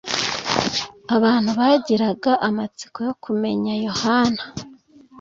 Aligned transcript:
abantu 1.15 1.49
bagiraga 1.59 2.31
amatsiko 2.49 2.97
yo 3.07 3.13
kumenya 3.23 3.73
yohana. 3.85 4.43